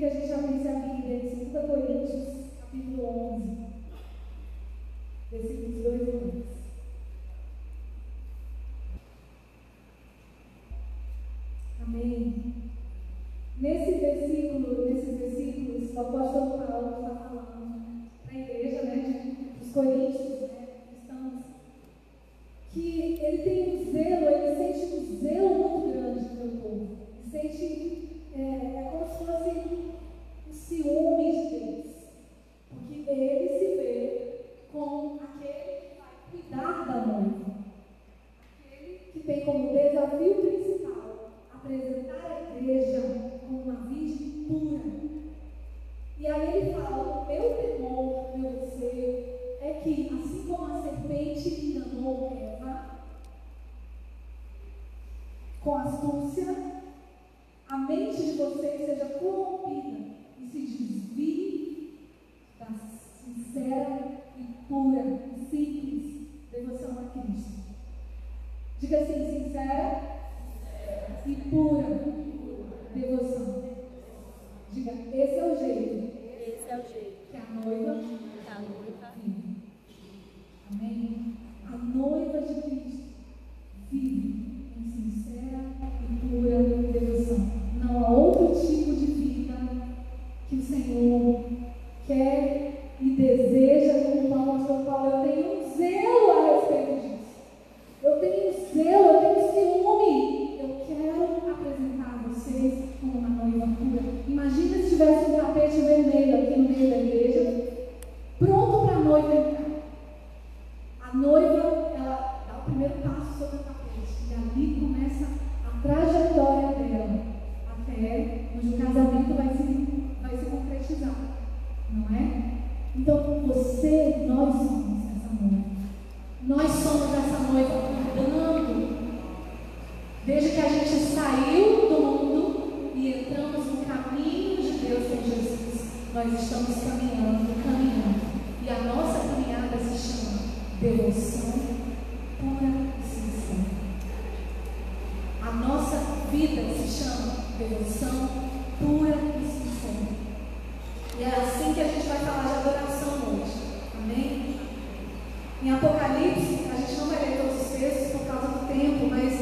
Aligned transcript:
que 0.00 0.06
a 0.06 0.14
gente 0.14 0.28
já 0.28 0.38
tem 0.38 0.62
se 0.62 0.68
abrida 0.68 1.12
em 1.12 1.52
2 1.52 1.66
Coríntios, 1.66 2.46
capítulo 2.58 3.34
11, 3.34 3.66
versículos 5.30 5.82
2 5.84 6.00
e 6.00 6.36
1. 6.38 6.39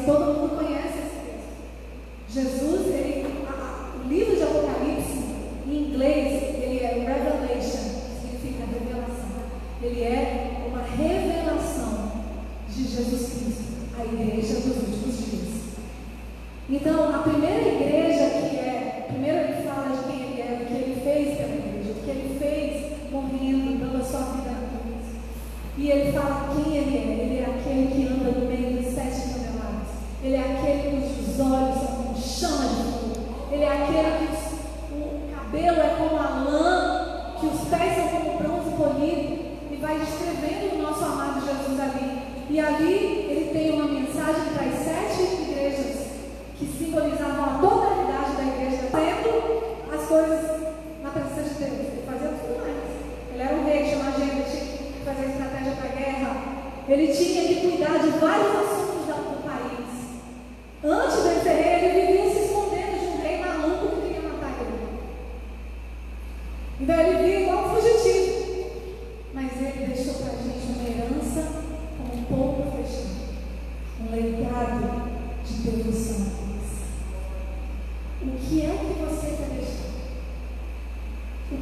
todo 0.09 0.33
mundo 0.33 0.58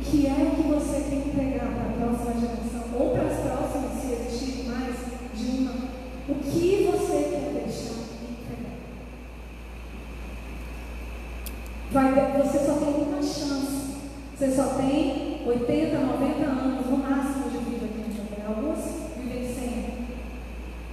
que 0.09 0.25
é 0.25 0.51
que 0.56 0.62
você 0.63 1.01
tem 1.09 1.22
que 1.22 1.29
entregar 1.29 1.68
para 1.68 1.90
a 1.90 2.07
próxima 2.07 2.40
geração 2.40 2.97
ou 2.97 3.09
para 3.12 3.28
as 3.28 3.40
próximas, 3.40 4.01
se 4.01 4.13
existirem 4.13 4.69
mais 4.69 4.95
de 5.35 5.45
uma? 5.59 5.73
O 6.29 6.35
que 6.35 6.90
você 6.91 7.18
quer 7.29 7.51
deixar 7.53 7.94
entregar? 8.23 8.78
Vai, 11.91 12.41
você 12.41 12.59
só 12.59 12.73
tem 12.73 13.03
uma 13.03 13.22
chance. 13.22 13.87
Você 14.37 14.52
só 14.52 14.76
tem 14.76 15.41
80, 15.46 15.97
90 15.97 16.46
anos 16.46 16.85
no 16.85 16.97
máximo 16.97 17.49
de 17.49 17.58
vida 17.58 17.87
que 17.87 18.02
a 18.02 18.03
gente 18.03 18.22
tem. 18.29 18.46
Alguns 18.46 18.78
vivem 19.17 20.08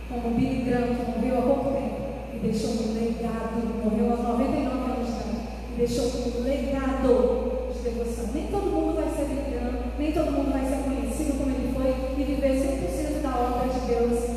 Como 0.08 0.34
Billy 0.34 0.62
Graham, 0.64 0.94
que 0.94 1.10
morreu 1.10 1.38
há 1.38 1.42
pouco 1.42 1.70
tempo 1.72 2.04
e 2.34 2.38
deixou 2.38 2.70
um 2.70 2.94
legado. 2.94 3.84
Morreu 3.84 4.10
aos 4.12 4.22
99 4.22 4.90
anos 4.90 5.06
de 5.06 5.12
idade 5.12 5.44
e 5.70 5.76
deixou 5.76 6.06
um 6.06 6.42
legado 6.42 7.72
de 7.72 7.78
devoção. 7.80 8.30
Nem 8.32 8.46
todo 8.46 8.70
mundo 8.70 8.94
vai 8.94 9.03
todo 10.14 10.30
mundo 10.30 10.52
vai 10.52 10.64
ser 10.64 10.76
conhecido 10.84 11.36
como 11.38 11.50
ele 11.50 11.72
foi 11.74 11.90
e 12.16 12.24
viver 12.24 12.52
100% 12.52 13.20
da 13.20 13.36
obra 13.36 13.68
de 13.68 13.80
Deus. 13.80 14.33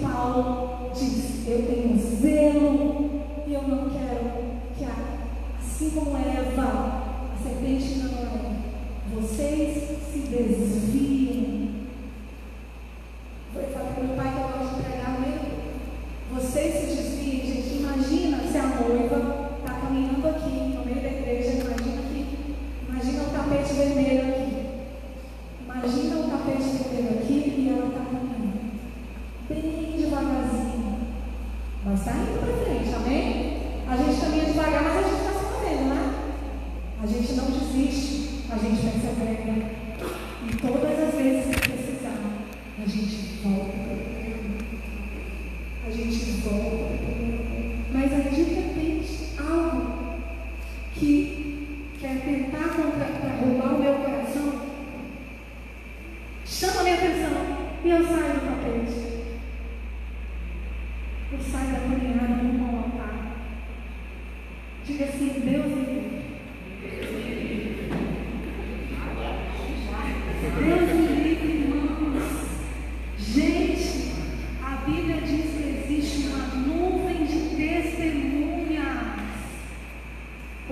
Paulo 0.00 0.90
diz: 0.94 1.46
Eu 1.46 1.62
tenho 1.62 1.96
zelo 1.98 3.10
e 3.46 3.54
eu 3.54 3.62
não 3.62 3.90
quero 3.90 4.30
que, 4.76 4.84
a, 4.84 4.94
assim 5.60 5.90
como 5.90 6.16
Eva, 6.16 7.02
a 7.32 7.42
serpente 7.42 7.98
não 7.98 8.10
é, 8.18 8.56
vocês 9.14 9.98
se 10.12 10.18
desviem 10.18 11.59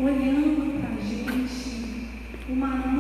olhando 0.04 0.78
para 0.78 0.90
a 0.90 1.00
gente, 1.00 2.06
uma 2.48 2.68
mão 2.68 2.97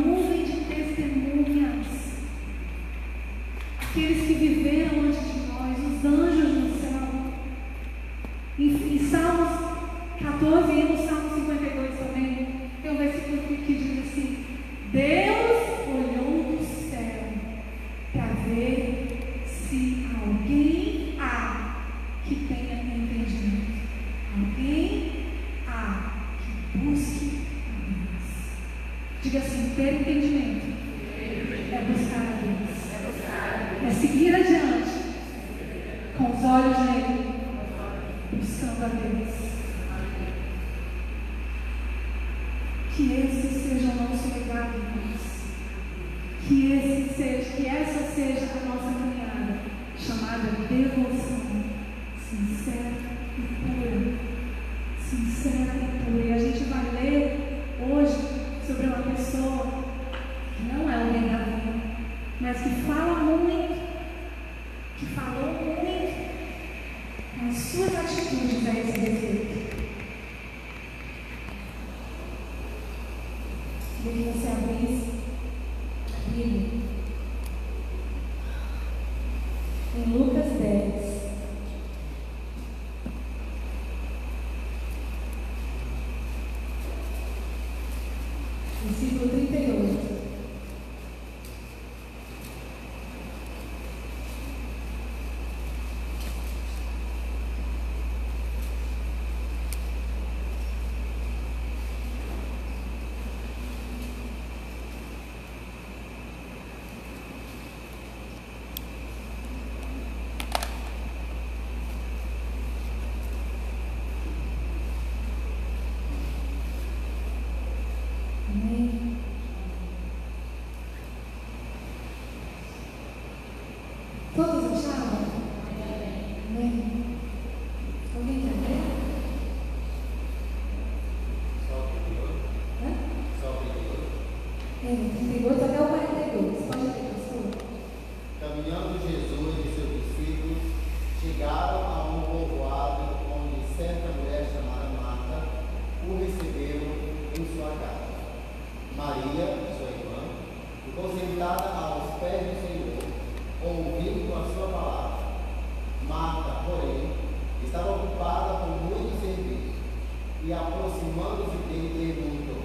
e 160.44 160.52
aproximando-se 160.52 161.56
dele 161.68 162.14
perguntou, 162.14 162.62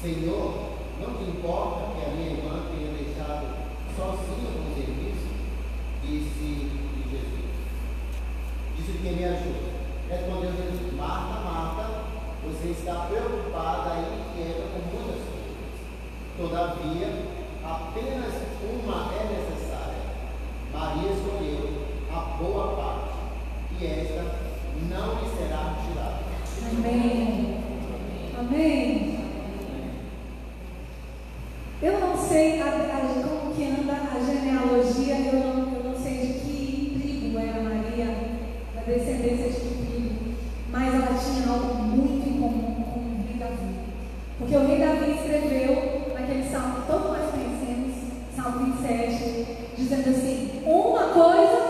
Senhor, 0.00 0.74
não 1.00 1.14
te 1.14 1.24
importa 1.24 1.94
que 1.94 2.06
a 2.06 2.14
minha 2.14 2.30
irmã 2.30 2.62
tenha 2.70 2.92
deixado 2.92 3.46
sozinha 3.96 4.50
com 4.52 4.70
o 4.70 4.74
serviço? 4.74 5.28
Disse 6.02 6.70
Jesus. 7.10 7.44
Disse 8.76 8.98
que 8.98 9.08
me 9.08 9.24
ajuda. 9.24 9.74
Respondeu 10.08 10.52
Jesus, 10.52 10.92
Marta, 10.96 11.40
Marta, 11.40 12.04
você 12.44 12.68
está 12.68 13.06
preocupada 13.06 13.96
e 13.96 14.20
inquieta 14.20 14.68
com 14.72 14.80
muitas 14.94 15.20
coisas. 15.24 15.54
Todavia, 16.36 17.08
apenas 17.64 18.34
uma 18.62 19.12
é 19.14 19.24
necessária. 19.32 20.04
Maria 20.72 21.12
escolheu 21.12 21.86
a 22.12 22.20
boa 22.36 22.76
parte, 22.76 23.14
e 23.80 23.86
esta 23.86 24.36
não 24.90 25.14
lhe 25.14 25.36
será 25.36 25.74
tirada. 25.82 26.23
Amém. 26.62 27.58
Amém. 28.38 29.18
Eu 31.82 32.00
não 32.00 32.16
sei 32.16 32.62
a, 32.62 32.66
a, 32.66 33.22
como 33.22 33.54
que 33.54 33.64
anda 33.64 33.92
a 33.92 34.18
genealogia, 34.18 35.16
eu 35.16 35.84
não, 35.84 35.94
sei 35.94 36.18
de 36.18 36.32
que 36.40 36.98
tribo 36.98 37.38
é 37.38 37.48
era 37.48 37.60
Maria, 37.60 38.06
da 38.74 38.80
descendência 38.80 39.50
de 39.50 39.60
que 39.60 39.86
tribo, 39.86 40.34
mas 40.70 40.94
ela 40.94 41.18
tinha 41.18 41.52
algo 41.52 41.74
muito 41.82 42.28
em 42.28 42.40
comum 42.40 42.74
com 42.74 43.00
o 43.00 43.26
rei 43.26 43.36
Davi. 43.38 43.74
Porque 44.38 44.56
o 44.56 44.66
rei 44.66 44.78
Davi 44.78 45.10
escreveu 45.12 46.12
naquele 46.14 46.48
salmo, 46.48 46.84
todos 46.86 47.06
nós 47.08 47.30
conhecemos, 47.30 47.94
salmo 48.34 48.66
27, 48.66 49.46
dizendo 49.76 50.08
assim, 50.08 50.62
uma 50.64 51.08
coisa 51.08 51.63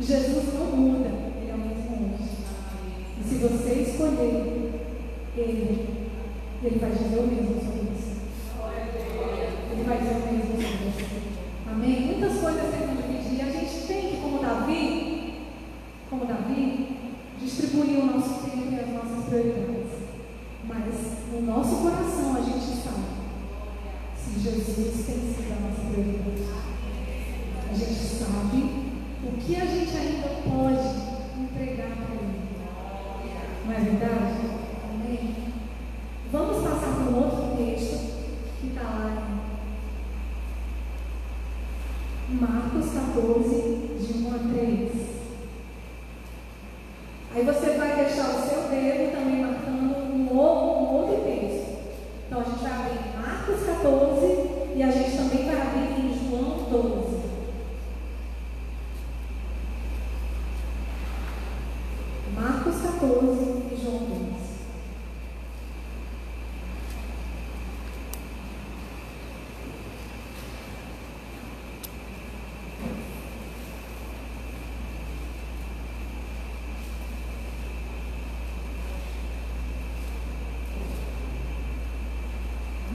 Jesus 0.00 0.54
não 0.54 0.66
muda, 0.76 1.08
ele 1.08 1.50
é 1.50 1.54
o 1.54 1.58
mesmo 1.58 2.14
hoje. 2.14 2.30
E 3.20 3.28
se 3.28 3.34
você 3.36 3.74
escolher 3.82 4.70
ele, 5.36 5.88
ele 6.62 6.78
vai 6.78 6.90
dizer 6.90 7.18
o 7.18 7.26
mesmo 7.26 7.60
sobre 7.60 7.80
você. 7.90 8.16
Ele 9.72 9.84
vai 9.84 9.98
dizer 9.98 10.14
o 10.14 10.32
mesmo 10.32 10.52
sobre 10.52 10.90
você. 10.90 11.04
Amém? 11.70 12.00
Muitas 12.06 12.40
coisas 12.40 12.70
tentam 12.70 12.96
dividir. 12.96 13.42
A 13.42 13.50
gente 13.50 13.86
tem 13.86 14.10
que, 14.10 14.16
como 14.22 14.40
Davi, 14.40 15.46
como 16.08 16.26
Davi, 16.26 16.96
distribuir 17.40 17.98
o 17.98 18.06
nosso 18.06 18.42
tempo 18.44 18.72
e 18.72 18.80
as 18.80 18.88
nossas 18.88 19.24
prioridades. 19.24 19.67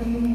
Thank. 0.03 0.32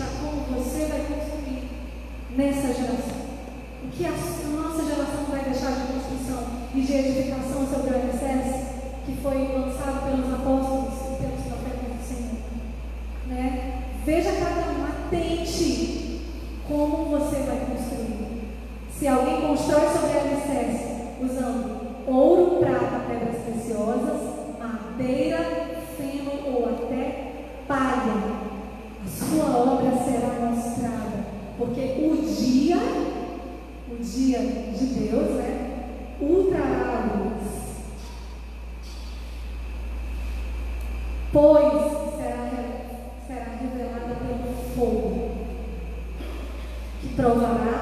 como 0.00 0.58
você 0.58 0.86
vai 0.86 1.00
construir 1.00 1.68
nessa 2.36 2.68
geração. 2.68 3.22
O 3.84 3.88
que 3.90 4.06
a 4.06 4.10
nossa 4.10 4.84
geração 4.84 5.24
vai 5.28 5.44
deixar 5.44 5.72
de 5.72 5.92
construção 5.92 6.44
e 6.74 6.80
de 6.80 6.92
edificação 6.92 7.66
sobre 7.66 7.90
o 7.90 7.96
alicerce 7.96 8.72
que 9.04 9.16
foi 9.22 9.48
lançado 9.52 10.04
pelos 10.04 10.32
apóstolos 10.32 10.94
e 10.94 11.22
pelos 11.22 11.42
profetas 11.46 11.96
do 11.96 12.06
Senhor. 12.06 12.40
Né? 13.26 13.82
Veja 14.04 14.32
cada 14.32 14.72
um, 14.72 14.84
atente 14.84 16.20
como 16.66 17.04
você 17.06 17.36
vai 17.42 17.66
construir. 17.66 18.52
Se 18.96 19.08
alguém 19.08 19.40
constrói 19.42 19.88
sobre 19.88 20.16
o 20.16 20.20
alicerce 20.20 20.92
usando 21.20 21.82
ouro, 22.06 22.60
prata, 22.60 23.04
pedras 23.08 23.42
preciosas, 23.42 24.20
madeira, 24.58 25.38
feno 25.96 26.32
ou 26.46 26.66
até 26.66 27.32
palha, 27.66 28.41
a 29.04 29.08
sua 29.08 29.56
obra 29.56 29.90
será 30.04 30.48
mostrada, 30.48 31.24
porque 31.58 31.80
o 31.80 32.16
dia, 32.22 32.78
o 33.90 33.96
dia 34.02 34.38
de 34.38 34.86
Deus, 34.86 35.30
né, 35.36 35.88
ultrará 36.20 37.10
a 37.10 37.16
luz. 37.16 37.52
Pois 41.32 41.82
será, 42.16 42.50
será 43.26 43.46
revelada 43.60 44.14
pelo 44.14 44.54
fogo, 44.74 45.30
que 47.00 47.08
provará 47.14 47.81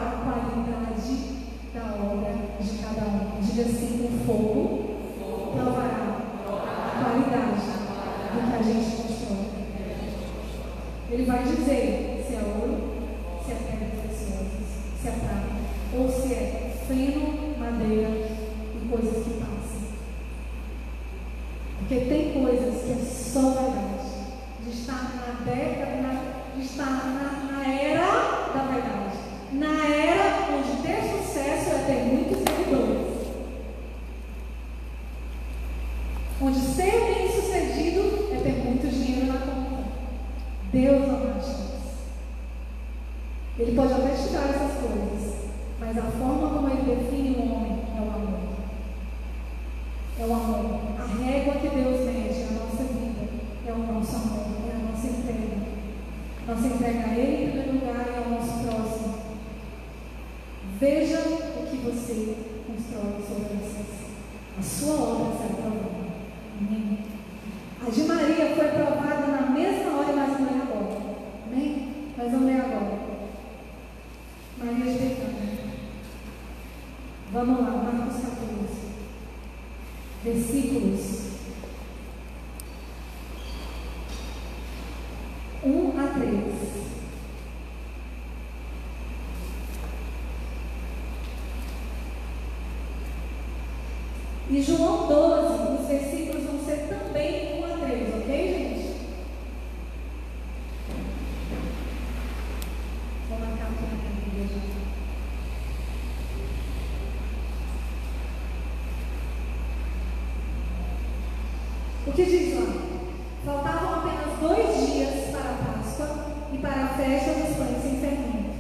festa 117.01 117.33
dos 117.33 117.57
pães 117.57 117.83
sem 117.83 117.97
fermento. 117.97 118.51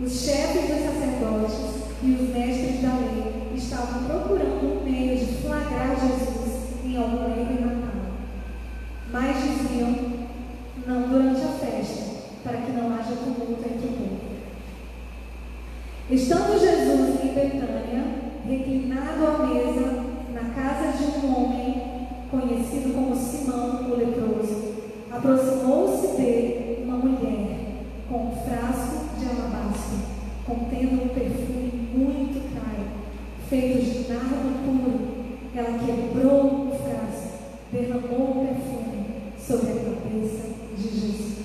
Os 0.00 0.12
chefes 0.20 0.68
dos 0.68 0.84
sacerdotes 0.84 1.86
e 2.02 2.10
os 2.10 2.28
mestres 2.30 2.82
da 2.82 2.94
lei 2.98 3.52
estavam 3.54 4.04
procurando 4.04 4.80
um 4.80 4.84
meio 4.84 5.16
de 5.16 5.26
flagrar 5.36 5.96
Jesus 6.00 6.84
em 6.84 6.96
algum 6.96 7.24
erro 7.30 7.60
natal. 7.60 7.96
Mas 9.12 9.36
diziam, 9.36 9.94
não 10.86 11.08
durante 11.08 11.40
a 11.42 11.48
festa, 11.48 12.16
para 12.42 12.58
que 12.58 12.72
não 12.72 12.92
haja 12.92 13.16
tumulto 13.16 13.64
entre 13.64 13.86
o 13.86 13.92
povo. 13.92 14.16
Estando 16.10 16.60
Jesus 16.60 17.24
em 17.24 17.34
Betânia, 17.34 18.04
reclinado 18.46 19.26
à 19.26 19.46
mesa, 19.46 20.04
na 20.34 20.50
casa 20.54 20.98
de 20.98 21.26
um 21.26 21.36
homem 21.36 21.82
conhecido 22.30 22.94
como 22.94 23.16
Simão 23.16 23.90
o 23.90 23.96
leproso, 23.96 24.74
aproximou-se 25.10 26.16
dele 26.16 26.84
uma 26.84 26.98
mulher 26.98 27.55
contendo 30.46 31.02
um 31.02 31.08
perfume 31.08 31.72
muito 31.92 32.54
caro, 32.54 32.86
feito 33.50 33.84
de 33.84 34.12
nardo 34.12 34.64
puro. 34.64 35.16
Ela 35.54 35.78
quebrou 35.78 36.68
o 36.68 36.78
frasco, 36.78 37.38
derramou 37.72 38.30
o 38.30 38.46
perfume 38.46 39.06
sobre 39.38 39.70
a 39.70 39.74
cabeça 39.74 40.48
de 40.76 40.82
Jesus. 40.82 41.35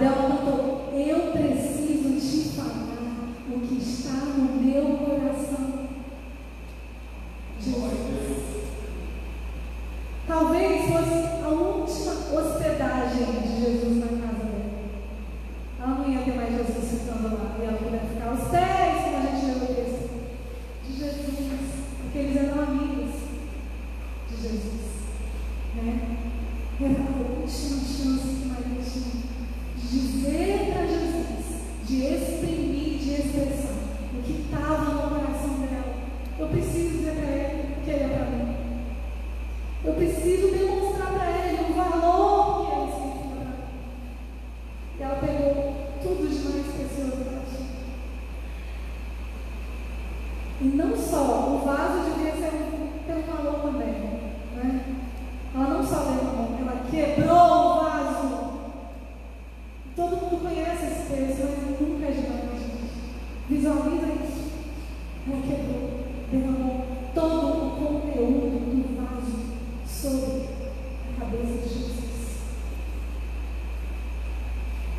Deu 0.00 0.12
uma 0.12 0.39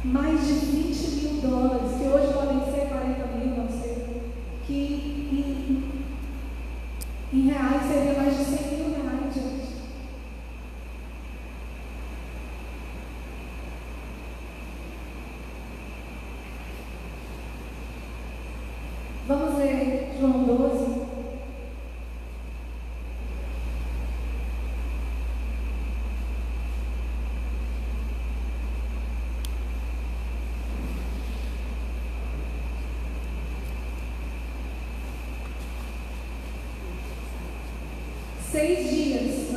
mais 0.03 0.47
de 0.47 0.53
20 0.53 1.11
mil 1.15 1.41
dólares, 1.41 1.97
que 1.97 2.07
hoje 2.07 2.30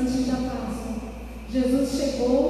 antes 0.05 0.27
da 0.27 0.37
Jesus 1.51 1.99
chegou 1.99 2.43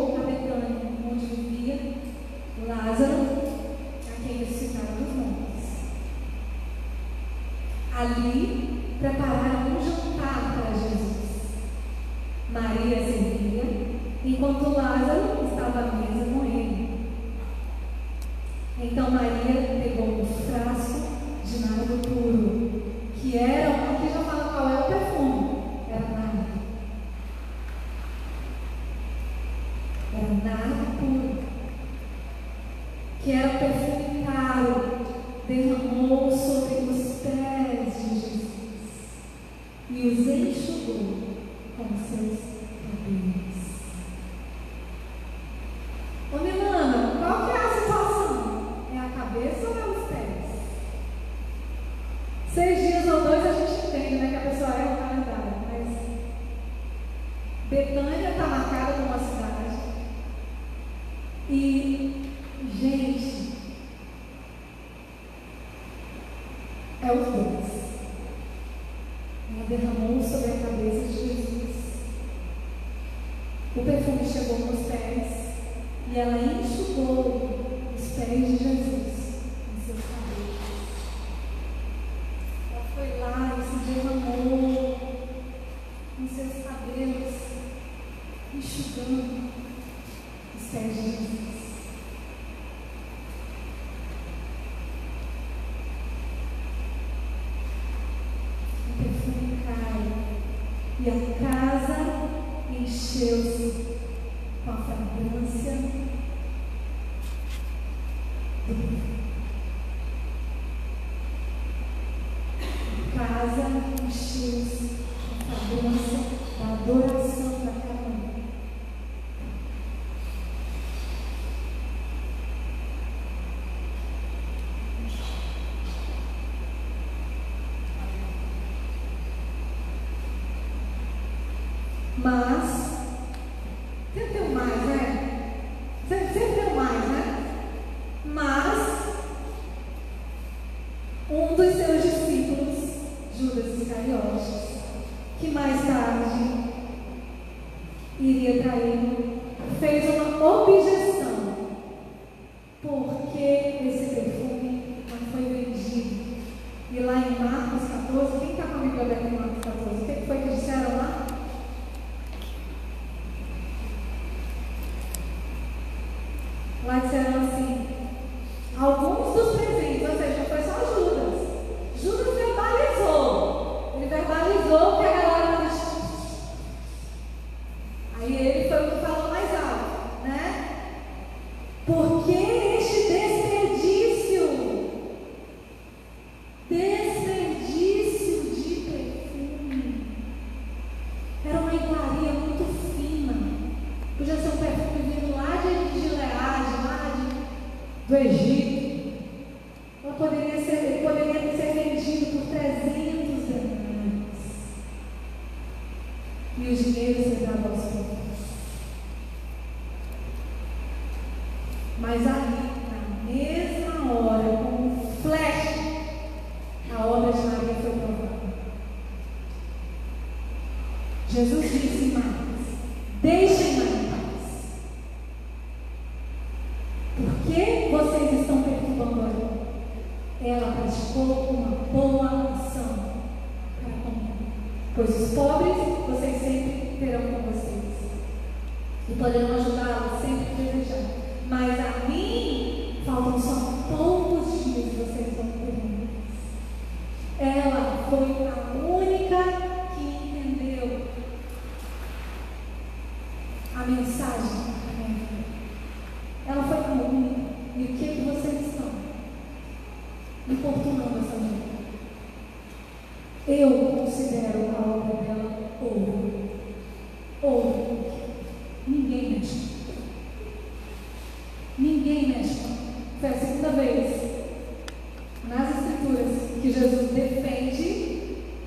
do 198.07 198.17
Egito, 198.17 198.84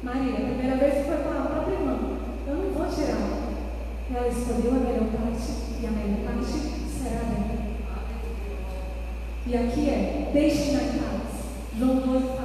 Maria, 0.07 0.37
a 0.37 0.41
primeira 0.41 0.77
vez 0.77 1.05
foi 1.05 1.17
com 1.17 1.29
a 1.31 1.41
própria 1.47 1.73
irmã. 1.73 1.99
Eu 2.47 2.55
não 2.55 2.71
vou 2.71 2.85
tirar. 2.87 3.27
Ela 4.09 4.27
escolheu 4.29 4.71
a 4.71 4.79
melhor 4.79 5.09
parte 5.11 5.51
e 5.81 5.85
a 5.85 5.91
melhor 5.91 6.33
parte 6.33 6.59
será 6.89 7.23
dela. 7.23 7.57
E 9.45 9.57
aqui 9.57 9.89
é, 9.89 10.29
deixe 10.31 10.71
na 10.71 10.79
casa. 10.79 11.27
João 11.77 11.97
12. 11.97 12.36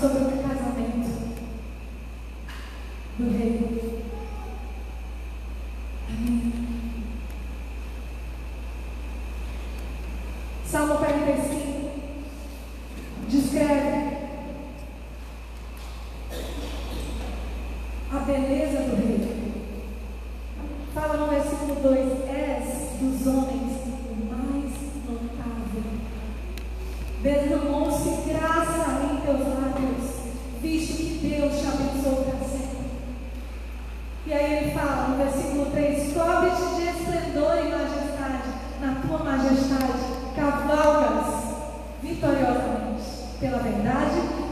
some 0.00 0.14
of 0.14 0.30
the 0.30 0.35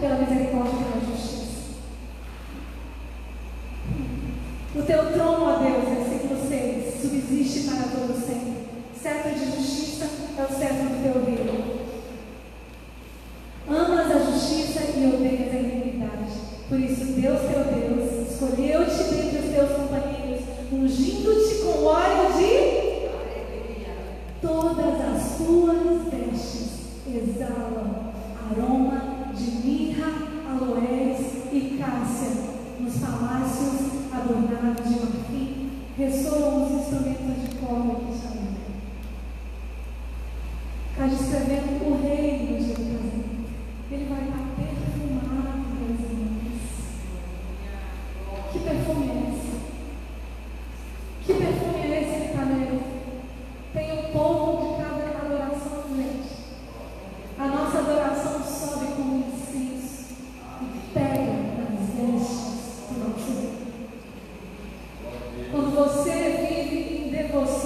pela 0.04 0.16
misericórdia 0.16 0.72
e 0.72 0.84
pela 0.84 1.16
justiça. 1.16 1.44
O 4.76 4.82
teu 4.82 5.12
trono, 5.12 5.44
ó 5.46 5.56
Deus, 5.60 5.88
é 5.88 6.02
assim 6.02 6.10
versículo 6.10 6.48
6, 6.48 7.00
subsiste 7.00 7.70
para 7.70 7.88
todo 7.88 8.14
sempre. 8.14 8.64
Certo 9.00 9.30
de 9.30 9.44
justiça 9.46 10.10
é 10.36 10.42
o 10.42 10.58
certo. 10.58 10.73
você 67.34 67.63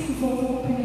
Sim, 0.00 0.14
vou 0.18 0.79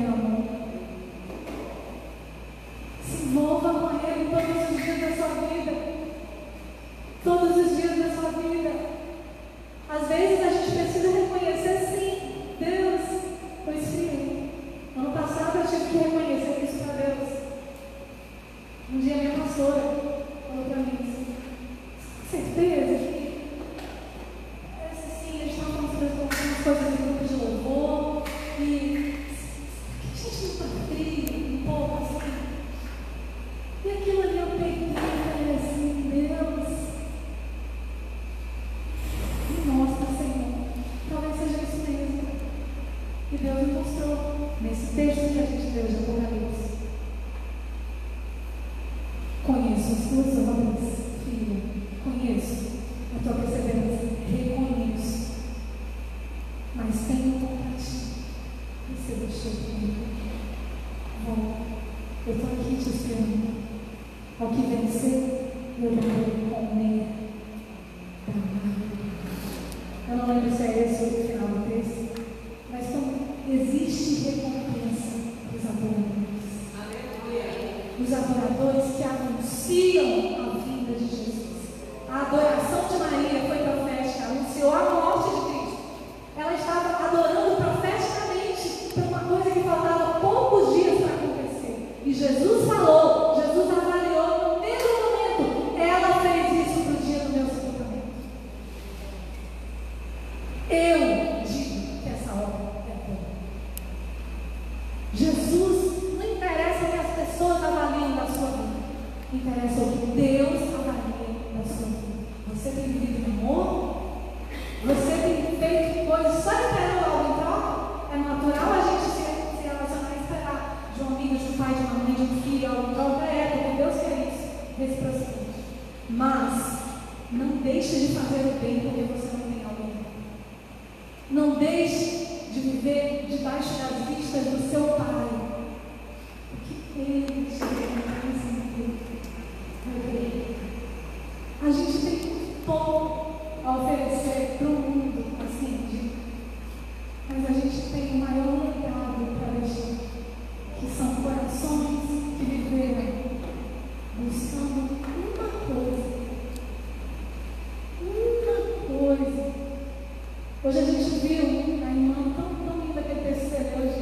Hoje 160.67 160.79
a 160.79 160.81
gente 160.81 161.09
viu 161.19 161.43
a 161.85 161.91
irmã 161.91 162.33
tão 162.35 162.55
bonita 162.55 162.99
que 163.03 163.11
é 163.11 163.15
teceu 163.17 163.67
hoje 163.77 164.01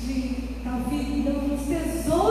de 0.00 0.62
Davi, 0.62 1.22
dando 1.24 1.54
um 1.54 1.58
tesouro. 1.58 2.25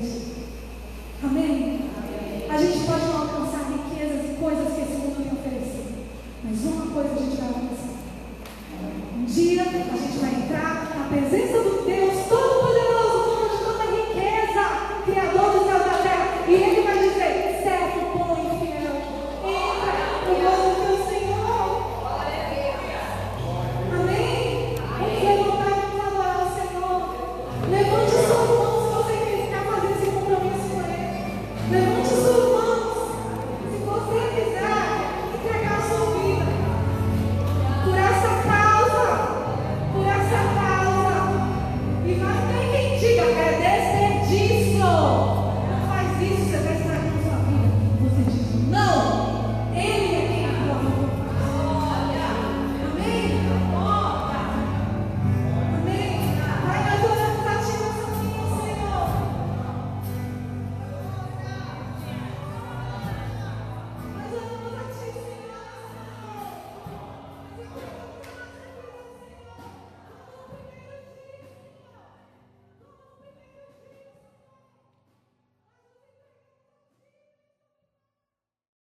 things. 0.00 0.37